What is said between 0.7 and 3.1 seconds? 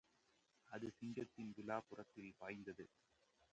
அது சிங்கத்தின் விலாப்புறத்தில் பாய்ந்தது.